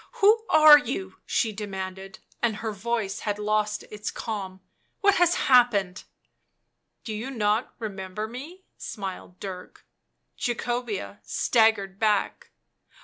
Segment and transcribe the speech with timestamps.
[0.13, 4.59] "Who are you?" she demanded, and her voice had lost its calm;"
[5.01, 6.05] what has happened?""
[7.03, 9.85] Do you not remember me?" smiled Dirk.
[10.37, 12.49] Jacobea staggered back.